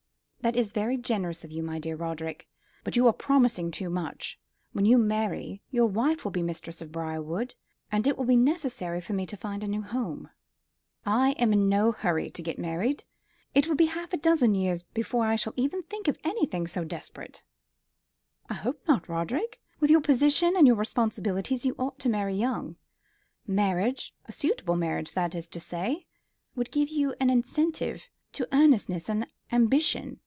[0.43, 2.47] "That is very generous of you, my dear Roderick;
[2.83, 4.39] but you are promising too much.
[4.71, 7.53] When you marry, your wife will be mistress of Briarwood,
[7.91, 10.31] and it will be necessary for me to find a new home."
[11.05, 13.03] "I am in no hurry to get married.
[13.53, 16.83] It will be half a dozen years before I shall even think of anything so
[16.83, 17.43] desperate."
[18.49, 19.61] "I hope not, Roderick.
[19.79, 22.77] With your position and your responsibilities you ought to marry young.
[23.45, 26.07] Marriage a suitable marriage, that is to say
[26.55, 30.17] would give you an incentive to earnestness and ambition.